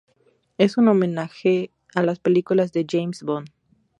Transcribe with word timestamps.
Es 0.57 0.77
un 0.79 0.87
homenaje 0.87 1.69
a 1.93 2.01
las 2.01 2.17
películas 2.17 2.71
de 2.73 2.87
James 2.89 3.21
Bond. 3.21 3.51